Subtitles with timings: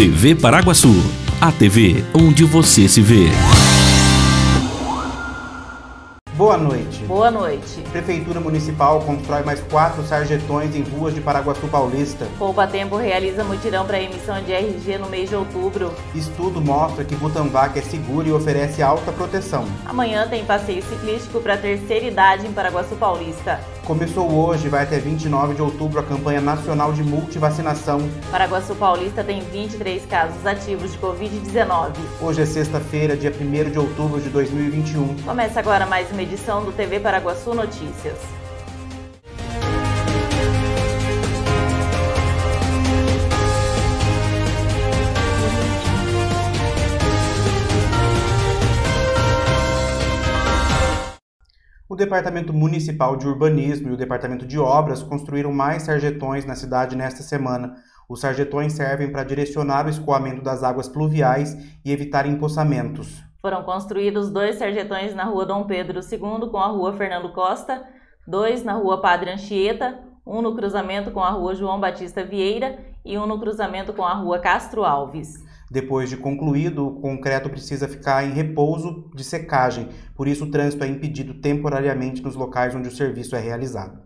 [0.00, 0.94] TV Paraguaçu,
[1.42, 3.26] a TV onde você se vê.
[6.32, 7.04] Boa noite.
[7.04, 7.82] Boa noite.
[7.92, 12.26] Prefeitura Municipal constrói mais quatro sarjetões em ruas de Paraguaçu Paulista.
[12.38, 15.92] Poupa Tempo realiza mutirão para emissão de RG no mês de outubro.
[16.14, 19.66] Estudo mostra que Butanvac é seguro e oferece alta proteção.
[19.84, 23.60] Amanhã tem passeio ciclístico para terceira idade em Paraguaçu Paulista.
[23.90, 27.98] Começou hoje vai até 29 de outubro a campanha nacional de multivacinação.
[28.30, 31.94] Paraguaçu Paulista tem 23 casos ativos de Covid-19.
[32.20, 35.16] Hoje é sexta-feira, dia 1 de outubro de 2021.
[35.24, 38.39] Começa agora mais uma edição do TV Paraguaçu Notícias.
[52.00, 57.22] Departamento Municipal de Urbanismo e o Departamento de Obras construíram mais sarjetões na cidade nesta
[57.22, 57.74] semana.
[58.08, 61.54] Os sarjetões servem para direcionar o escoamento das águas pluviais
[61.84, 63.22] e evitar empoçamentos.
[63.42, 67.84] Foram construídos dois sarjetões na rua Dom Pedro II com a rua Fernando Costa,
[68.26, 73.18] dois na rua Padre Anchieta, um no cruzamento com a rua João Batista Vieira e
[73.18, 75.34] um no cruzamento com a rua Castro Alves.
[75.70, 80.82] Depois de concluído, o concreto precisa ficar em repouso de secagem, por isso o trânsito
[80.82, 84.02] é impedido temporariamente nos locais onde o serviço é realizado.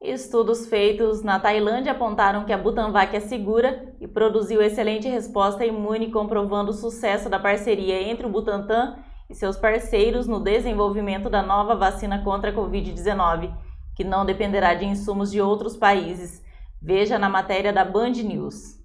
[0.00, 6.10] Estudos feitos na Tailândia apontaram que a Butanvac é segura e produziu excelente resposta imune,
[6.10, 8.96] comprovando o sucesso da parceria entre o Butantan
[9.30, 13.52] e seus parceiros no desenvolvimento da nova vacina contra a Covid-19,
[13.94, 16.42] que não dependerá de insumos de outros países.
[16.80, 18.77] Veja na matéria da Band News.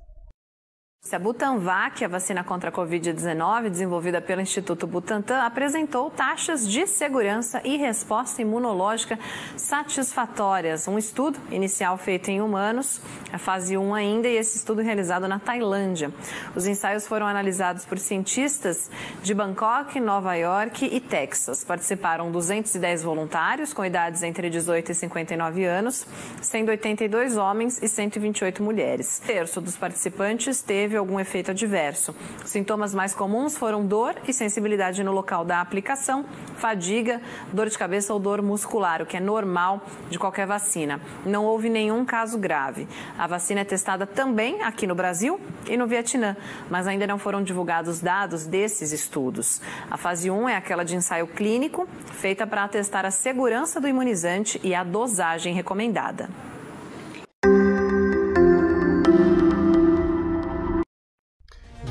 [1.11, 7.61] A Butanvac, a vacina contra a Covid-19, desenvolvida pelo Instituto Butantan, apresentou taxas de segurança
[7.63, 9.19] e resposta imunológica
[9.55, 10.87] satisfatórias.
[10.87, 12.99] Um estudo inicial feito em humanos,
[13.31, 16.11] a fase 1 ainda, e esse estudo realizado na Tailândia.
[16.55, 18.89] Os ensaios foram analisados por cientistas
[19.21, 21.63] de Bangkok, Nova York e Texas.
[21.63, 26.07] Participaram 210 voluntários com idades entre 18 e 59 anos,
[26.41, 29.21] sendo 82 homens e 128 mulheres.
[29.21, 32.15] Um terço dos participantes teve algum efeito adverso.
[32.45, 36.25] Sintomas mais comuns foram dor e sensibilidade no local da aplicação,
[36.57, 37.21] fadiga,
[37.51, 40.99] dor de cabeça ou dor muscular, o que é normal de qualquer vacina.
[41.25, 42.87] Não houve nenhum caso grave.
[43.17, 46.35] A vacina é testada também aqui no Brasil e no Vietnã,
[46.69, 49.61] mas ainda não foram divulgados dados desses estudos.
[49.89, 54.59] A fase 1 é aquela de ensaio clínico, feita para atestar a segurança do imunizante
[54.63, 56.29] e a dosagem recomendada.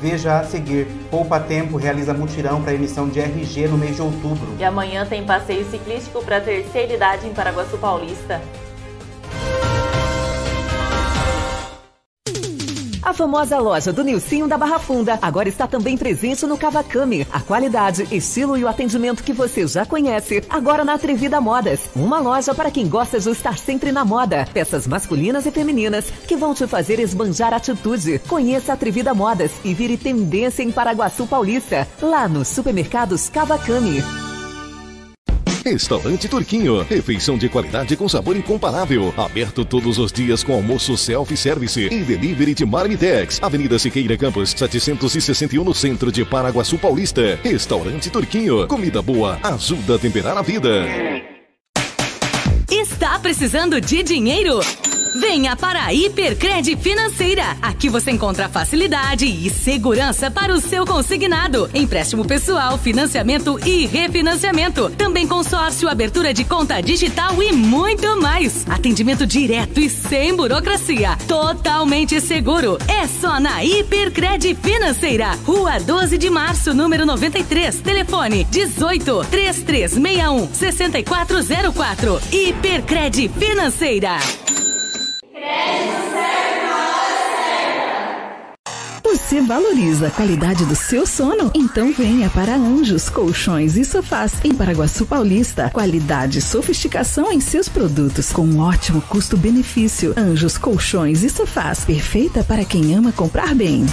[0.03, 4.53] Veja a seguir: Poupa Tempo realiza mutirão para emissão de RG no mês de outubro.
[4.59, 8.41] E amanhã tem passeio ciclístico para terceira idade em Paraguaçu Paulista.
[13.13, 17.27] A famosa loja do Nilcinho da Barra Funda agora está também presente no Cavacame.
[17.31, 21.81] A qualidade, estilo e o atendimento que você já conhece, agora na Atrevida Modas.
[21.95, 24.47] Uma loja para quem gosta de estar sempre na moda.
[24.51, 28.17] Peças masculinas e femininas que vão te fazer esbanjar atitude.
[28.27, 34.32] Conheça a Atrevida Modas e vire tendência em Paraguaçu Paulista, lá nos supermercados Cavacame.
[35.63, 36.83] Restaurante Turquinho.
[36.83, 39.13] Refeição de qualidade com sabor incomparável.
[39.15, 43.39] Aberto todos os dias com almoço self-service e delivery de Marmitex.
[43.41, 47.39] Avenida Siqueira Campos, 761 no centro de Paraguaçu Paulista.
[47.41, 48.67] Restaurante Turquinho.
[48.67, 50.85] Comida boa ajuda a temperar a vida.
[52.69, 54.59] Está precisando de dinheiro?
[55.15, 57.55] Venha para a Hipercred Financeira.
[57.61, 61.69] Aqui você encontra facilidade e segurança para o seu consignado.
[61.73, 64.89] Empréstimo pessoal, financiamento e refinanciamento.
[64.91, 68.65] Também consórcio, abertura de conta digital e muito mais.
[68.67, 71.15] Atendimento direto e sem burocracia.
[71.27, 72.79] Totalmente seguro.
[72.87, 75.37] É só na Hipercred Financeira.
[75.45, 77.81] Rua 12 de Março, número 93.
[77.81, 82.19] Telefone 18 3361 6404.
[82.31, 84.17] Hipercred Financeira.
[89.33, 91.51] Você valoriza a qualidade do seu sono?
[91.55, 95.69] Então venha para Anjos Colchões e Sofás em Paraguaçu Paulista.
[95.71, 100.13] Qualidade e sofisticação em seus produtos com um ótimo custo-benefício.
[100.17, 103.85] Anjos Colchões e Sofás, perfeita para quem ama comprar bem.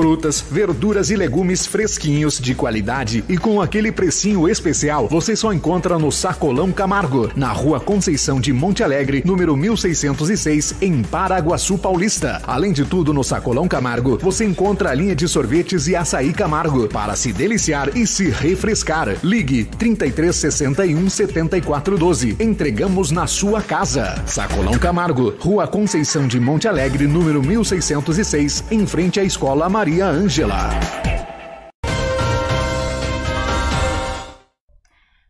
[0.00, 5.98] Frutas, verduras e legumes fresquinhos, de qualidade e com aquele precinho especial, você só encontra
[5.98, 12.40] no Sacolão Camargo, na rua Conceição de Monte Alegre, número 1606, em Paraguaçu Paulista.
[12.46, 16.88] Além de tudo, no Sacolão Camargo, você encontra a linha de sorvetes e açaí Camargo
[16.88, 19.18] para se deliciar e se refrescar.
[19.22, 22.36] Ligue 3361 7412.
[22.40, 24.22] Entregamos na sua casa.
[24.24, 30.68] Sacolão Camargo, Rua Conceição de Monte Alegre, número 1606, em frente à Escola Maria Ângela.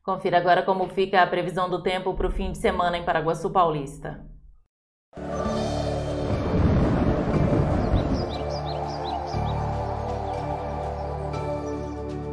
[0.03, 3.49] Confira agora como fica a previsão do tempo para o fim de semana em Paraguaçu
[3.49, 4.27] Paulista.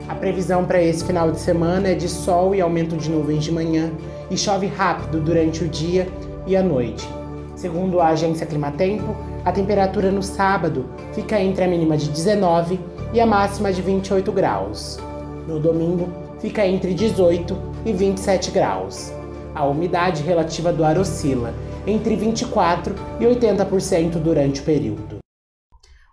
[0.09, 3.51] A previsão para esse final de semana é de sol e aumento de nuvens de
[3.51, 3.91] manhã
[4.31, 6.07] e chove rápido durante o dia
[6.47, 7.07] e a noite.
[7.55, 9.15] Segundo a agência Climatempo,
[9.47, 12.77] a temperatura no sábado fica entre a mínima de 19
[13.13, 14.99] e a máxima de 28 graus.
[15.47, 16.09] No domingo,
[16.41, 19.09] fica entre 18 e 27 graus.
[19.55, 21.53] A umidade relativa do ar oscila
[21.87, 25.19] entre 24 e 80% durante o período.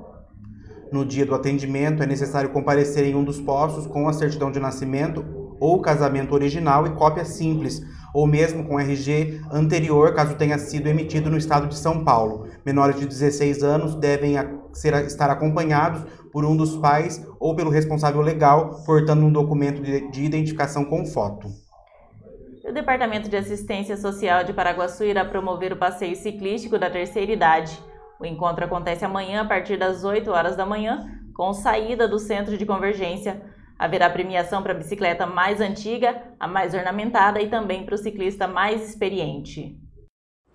[0.92, 4.60] No dia do atendimento, é necessário comparecer em um dos postos com a certidão de
[4.60, 5.24] nascimento
[5.58, 7.82] ou casamento original e cópia simples,
[8.14, 12.46] ou mesmo com RG anterior, caso tenha sido emitido no estado de São Paulo.
[12.64, 14.36] Menores de 16 anos devem
[14.72, 20.08] ser, estar acompanhados por um dos pais ou pelo responsável legal, portando um documento de,
[20.10, 21.48] de identificação com foto.
[22.64, 27.78] O Departamento de Assistência Social de Paraguaçu irá promover o passeio ciclístico da terceira idade.
[28.18, 32.56] O encontro acontece amanhã a partir das 8 horas da manhã, com saída do centro
[32.56, 33.42] de convergência.
[33.78, 38.46] Haverá premiação para a bicicleta mais antiga, a mais ornamentada e também para o ciclista
[38.46, 39.76] mais experiente.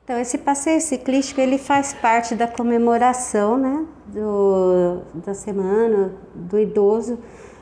[0.03, 7.19] Então esse passeio ciclístico ele faz parte da comemoração, né, do, da semana do idoso,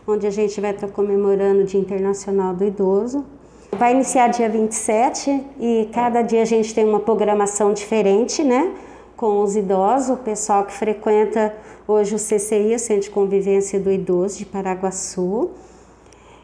[0.08, 3.26] onde a gente vai estar comemorando o Dia Internacional do Idoso.
[3.72, 8.74] Vai iniciar dia 27 e cada dia a gente tem uma programação diferente, né?
[9.18, 11.54] Com os idosos, o pessoal que frequenta
[11.88, 15.52] hoje o CCI, o Centro de Convivência do Idoso de Paraguaçu.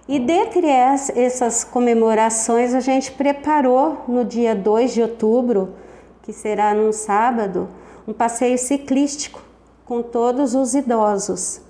[0.08, 5.74] E dentre essas comemorações, a gente preparou no dia 2 de outubro,
[6.22, 7.68] que será num sábado,
[8.08, 9.42] um passeio ciclístico
[9.86, 11.62] com todos os idosos.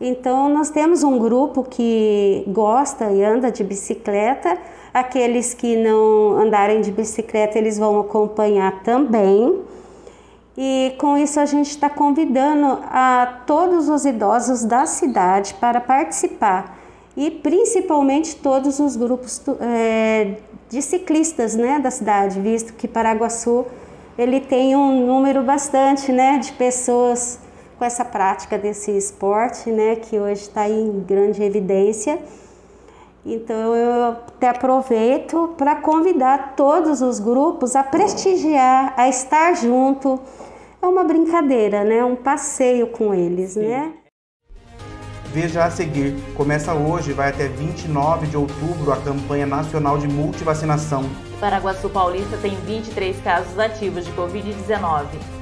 [0.00, 4.58] Então, nós temos um grupo que gosta e anda de bicicleta,
[4.92, 9.62] Aqueles que não andarem de bicicleta, eles vão acompanhar também.
[10.56, 16.78] E com isso a gente está convidando a todos os idosos da cidade para participar
[17.16, 20.36] e principalmente todos os grupos é,
[20.68, 23.66] de ciclistas né, da cidade, visto que Paraguaçu
[24.16, 27.38] ele tem um número bastante né, de pessoas
[27.78, 32.18] com essa prática desse esporte, né, que hoje está em grande evidência.
[33.24, 40.20] Então eu até aproveito para convidar todos os grupos a prestigiar, a estar junto.
[40.80, 42.04] É uma brincadeira, né?
[42.04, 43.68] Um passeio com eles, Sim.
[43.68, 43.92] né?
[45.26, 46.14] Veja a seguir.
[46.36, 51.04] Começa hoje e vai até 29 de outubro a campanha nacional de multivacinação.
[51.40, 55.41] Paraguaçu Paulista tem 23 casos ativos de Covid-19.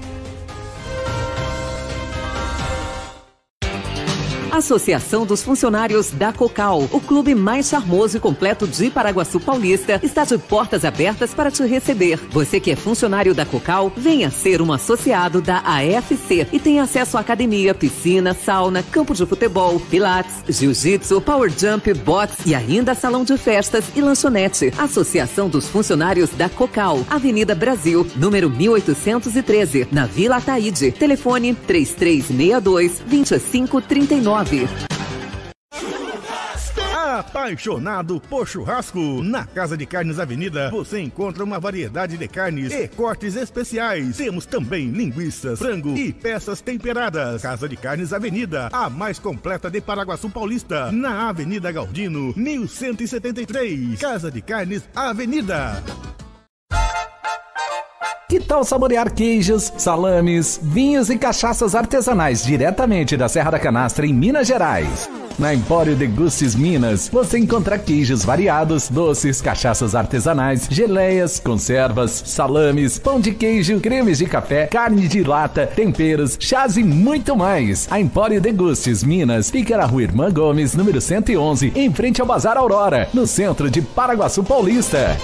[4.61, 10.23] Associação dos Funcionários da Cocal, o clube mais charmoso e completo de Paraguaçu Paulista, está
[10.23, 12.21] de portas abertas para te receber.
[12.31, 17.17] Você que é funcionário da Cocal, venha ser um associado da AFC e tem acesso
[17.17, 23.25] à academia, piscina, sauna, campo de futebol, pilates, jiu-jitsu, power jump, box e ainda salão
[23.25, 24.75] de festas e lanchonete.
[24.76, 30.93] Associação dos Funcionários da Cocal, Avenida Brasil, número 1813, na Vila Ataíde.
[30.93, 34.50] Telefone 3362 2539.
[37.21, 39.23] Apaixonado por churrasco?
[39.23, 44.16] Na Casa de Carnes Avenida você encontra uma variedade de carnes e cortes especiais.
[44.16, 47.42] Temos também linguiças, frango e peças temperadas.
[47.42, 54.00] Casa de Carnes Avenida, a mais completa de Paraguaçu Paulista, na Avenida Galdino, 1173.
[54.00, 55.80] Casa de Carnes Avenida.
[58.50, 64.49] Tal saborear queijos, salames, vinhos e cachaças artesanais diretamente da Serra da Canastra em Minas
[64.49, 65.09] Gerais?
[65.38, 73.21] Na Empório Degustes Minas, você encontra queijos variados, doces, cachaças artesanais, geleias, conservas, salames, pão
[73.21, 77.87] de queijo, cremes de café, carne de lata, temperos, chás e muito mais.
[77.88, 82.57] A Empório Degustes Minas fica na rua Irmã Gomes, número 111, em frente ao Bazar
[82.57, 85.16] Aurora, no centro de Paraguaçu Paulista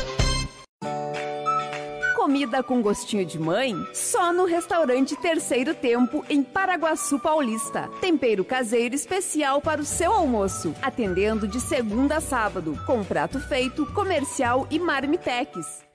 [2.63, 3.75] com gostinho de mãe?
[3.95, 7.89] Só no restaurante Terceiro Tempo, em Paraguaçu Paulista.
[8.01, 10.75] Tempero caseiro especial para o seu almoço.
[10.83, 15.86] Atendendo de segunda a sábado, com prato feito, comercial e marmitex.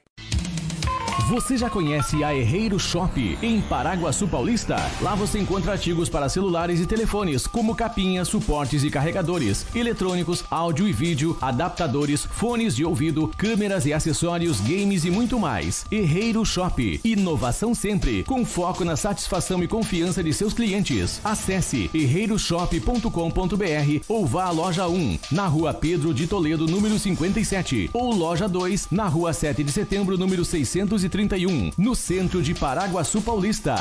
[1.31, 4.75] Você já conhece a Herreiro Shop em Paraguaçu Paulista?
[5.01, 10.85] Lá você encontra artigos para celulares e telefones, como capinhas, suportes e carregadores, eletrônicos, áudio
[10.85, 15.85] e vídeo, adaptadores, fones de ouvido, câmeras e acessórios, games e muito mais.
[15.89, 16.99] Herreiro Shop.
[17.01, 21.21] Inovação sempre, com foco na satisfação e confiança de seus clientes.
[21.23, 28.13] Acesse herreiroshop.com.br ou vá à loja 1, na rua Pedro de Toledo, número 57, ou
[28.13, 33.75] loja 2, na rua 7 de setembro, número 630 31, no centro de Paraguaçu Paulista.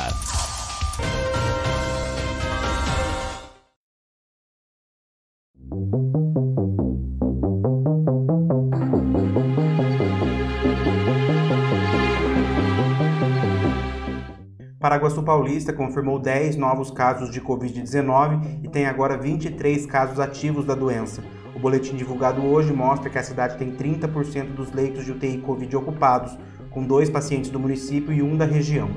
[14.79, 20.75] Paraguaçu Paulista confirmou 10 novos casos de Covid-19 e tem agora 23 casos ativos da
[20.75, 21.23] doença.
[21.55, 25.75] O boletim divulgado hoje mostra que a cidade tem 30% dos leitos de UTI Covid
[25.75, 26.37] ocupados,
[26.71, 28.89] com dois pacientes do município e um da região.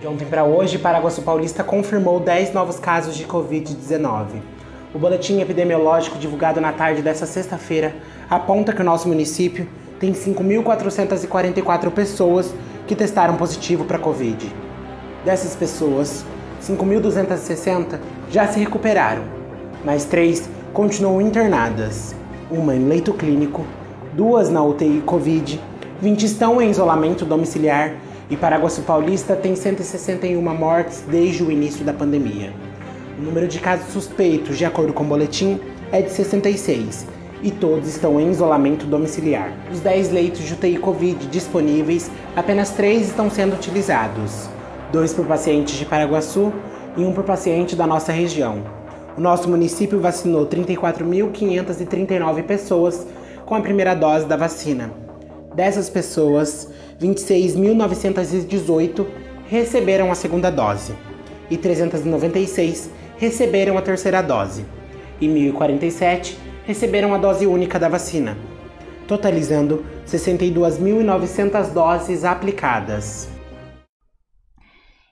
[0.00, 4.26] De ontem para hoje, Paraguaçu Paulista confirmou 10 novos casos de Covid-19.
[4.94, 7.94] O boletim epidemiológico divulgado na tarde desta sexta-feira
[8.30, 12.54] aponta que o nosso município tem 5.444 pessoas
[12.86, 14.50] que testaram positivo para Covid.
[15.24, 16.24] Dessas pessoas,
[16.62, 17.98] 5.260
[18.30, 19.24] já se recuperaram,
[19.84, 22.14] mas três continuam internadas,
[22.50, 23.66] uma em leito clínico,
[24.14, 25.60] duas na UTI Covid
[26.00, 27.94] 20 estão em isolamento domiciliar
[28.30, 32.54] e Paraguaçu Paulista tem 161 mortes desde o início da pandemia.
[33.18, 35.60] O número de casos suspeitos, de acordo com o boletim,
[35.92, 37.06] é de 66
[37.42, 39.52] e todos estão em isolamento domiciliar.
[39.68, 44.48] Dos 10 leitos de UTI Covid disponíveis, apenas 3 estão sendo utilizados:
[44.90, 46.50] dois por pacientes de Paraguaçu
[46.96, 48.62] e um por paciente da nossa região.
[49.18, 53.06] O nosso município vacinou 34.539 pessoas
[53.44, 55.09] com a primeira dose da vacina.
[55.60, 59.06] Dessas pessoas, 26.918
[59.46, 60.96] receberam a segunda dose
[61.50, 64.64] e 396 receberam a terceira dose
[65.20, 68.38] e 1.047 receberam a dose única da vacina,
[69.06, 73.28] totalizando 62.900 doses aplicadas.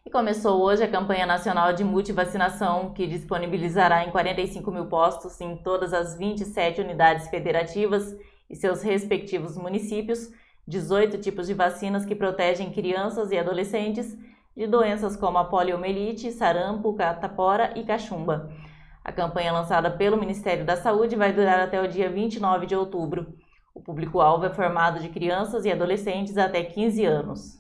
[0.06, 5.58] E começou hoje a campanha nacional de multivacinação, que disponibilizará em 45 mil postos em
[5.58, 8.16] todas as 27 unidades federativas
[8.48, 10.30] e seus respectivos municípios
[10.68, 14.14] 18 tipos de vacinas que protegem crianças e adolescentes
[14.54, 18.52] de doenças como a poliomielite, sarampo, catapora e cachumba.
[19.02, 23.34] A campanha lançada pelo Ministério da Saúde vai durar até o dia 29 de outubro.
[23.74, 27.58] O público-alvo é formado de crianças e adolescentes até 15 anos.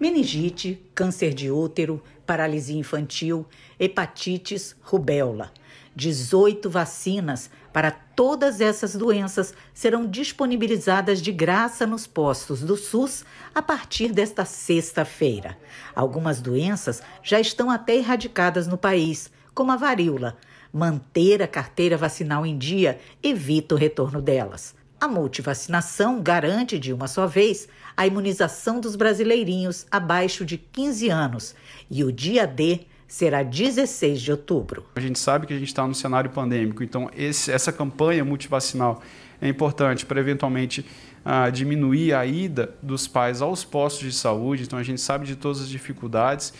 [0.00, 3.44] Meningite, câncer de útero, paralisia infantil,
[3.78, 5.52] hepatites, rubéola.
[5.94, 13.60] 18 vacinas para todas essas doenças serão disponibilizadas de graça nos postos do SUS a
[13.60, 15.58] partir desta sexta-feira.
[15.92, 20.36] Algumas doenças já estão até erradicadas no país, como a varíola.
[20.72, 24.76] Manter a carteira vacinal em dia evita o retorno delas.
[25.00, 27.66] A multivacinação garante, de uma só vez,
[27.96, 31.56] a imunização dos brasileirinhos abaixo de 15 anos
[31.90, 34.84] e o dia D será 16 de outubro.
[34.96, 39.00] A gente sabe que a gente está no cenário pandêmico, então esse, essa campanha multivacinal
[39.40, 40.84] é importante para eventualmente
[41.24, 44.64] uh, diminuir a ida dos pais aos postos de saúde.
[44.64, 46.52] Então a gente sabe de todas as dificuldades.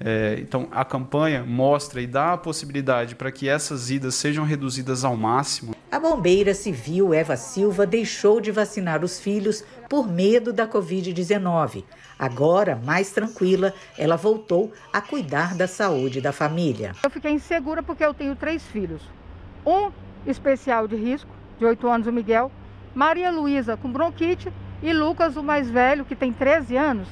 [0.00, 5.04] É, então a campanha mostra e dá a possibilidade para que essas idas sejam reduzidas
[5.04, 5.74] ao máximo.
[5.90, 11.84] A bombeira civil Eva Silva deixou de vacinar os filhos por medo da Covid-19.
[12.18, 16.92] Agora, mais tranquila, ela voltou a cuidar da saúde da família.
[17.04, 19.02] Eu fiquei insegura porque eu tenho três filhos.
[19.66, 19.90] Um
[20.26, 22.50] especial de risco, de 8 anos, o Miguel,
[22.94, 27.08] Maria Luísa com bronquite e Lucas, o mais velho, que tem 13 anos,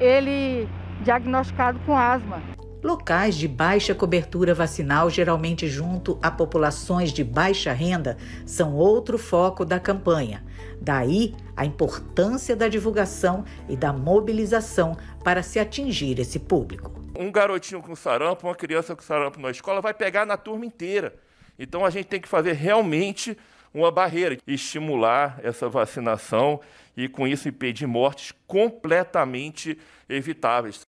[0.00, 0.68] ele
[1.02, 2.42] diagnosticado com asma.
[2.82, 9.64] Locais de baixa cobertura vacinal, geralmente junto a populações de baixa renda, são outro foco
[9.64, 10.44] da campanha.
[10.80, 16.92] Daí a importância da divulgação e da mobilização para se atingir esse público.
[17.16, 21.14] Um garotinho com sarampo, uma criança com sarampo na escola vai pegar na turma inteira.
[21.58, 23.34] Então a gente tem que fazer realmente
[23.72, 26.60] uma barreira, estimular essa vacinação
[26.96, 30.83] e com isso impedir mortes completamente evitáveis.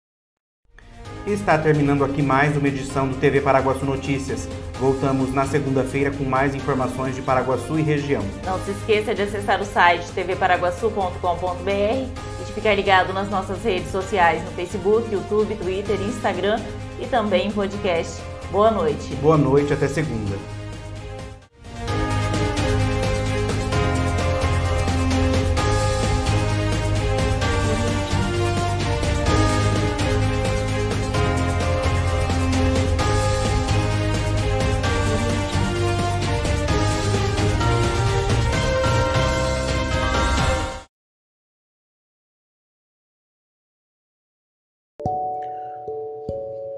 [1.25, 4.49] Está terminando aqui mais uma edição do TV Paraguaçu Notícias.
[4.79, 8.23] Voltamos na segunda-feira com mais informações de Paraguaçu e região.
[8.43, 13.91] Não se esqueça de acessar o site tvparaguaçu.com.br e de ficar ligado nas nossas redes
[13.91, 16.59] sociais no Facebook, YouTube, Twitter, Instagram
[16.99, 18.19] e também em podcast.
[18.51, 19.13] Boa noite.
[19.21, 20.60] Boa noite, até segunda.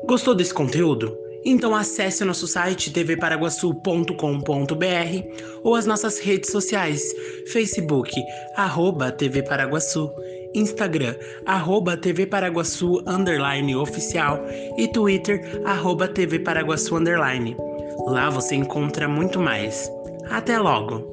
[0.06, 1.18] Gostou desse conteúdo?
[1.46, 4.14] Então acesse nosso site tvparaguaçu.com.br
[5.64, 7.02] ou as nossas redes sociais,
[7.48, 8.14] Facebook,
[8.56, 10.10] arroba TV Paraguaçu,
[10.54, 14.40] Instagram, arroba TV Paraguaçu, underline oficial
[14.78, 17.58] e Twitter, arroba TV Paraguaçu, underline.
[18.08, 19.92] Lá você encontra muito mais.
[20.30, 21.13] Até logo!